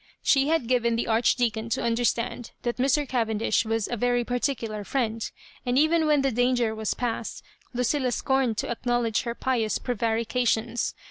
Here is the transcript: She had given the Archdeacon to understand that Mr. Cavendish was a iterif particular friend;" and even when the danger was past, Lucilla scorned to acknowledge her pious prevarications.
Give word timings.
She 0.23 0.47
had 0.47 0.65
given 0.65 0.95
the 0.95 1.05
Archdeacon 1.05 1.69
to 1.69 1.83
understand 1.83 2.53
that 2.63 2.77
Mr. 2.77 3.07
Cavendish 3.07 3.65
was 3.65 3.87
a 3.87 3.95
iterif 3.95 4.25
particular 4.25 4.83
friend;" 4.83 5.29
and 5.63 5.77
even 5.77 6.07
when 6.07 6.23
the 6.23 6.31
danger 6.31 6.73
was 6.73 6.95
past, 6.95 7.43
Lucilla 7.71 8.11
scorned 8.11 8.57
to 8.57 8.71
acknowledge 8.71 9.21
her 9.21 9.35
pious 9.35 9.77
prevarications. 9.77 10.95